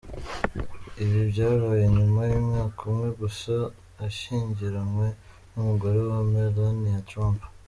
Ibi 1.03 1.19
byabaye 1.31 1.85
nyuma 1.97 2.21
y’umwaka 2.31 2.79
umwe 2.89 3.09
gusa 3.19 3.53
ashyingiranwe 4.05 5.07
n’umugore 5.53 5.97
we 6.09 6.19
Melania 6.33 6.99
Trump. 7.09 7.39